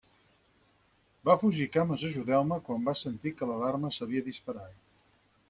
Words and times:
Va 1.29 1.35
fugir 1.43 1.67
cames 1.75 2.05
ajudeu-me, 2.07 2.59
quan 2.71 2.89
va 2.89 2.97
sentir 3.03 3.35
que 3.37 3.51
l'alarma 3.53 3.93
s'havia 3.99 4.27
disparat. 4.33 4.77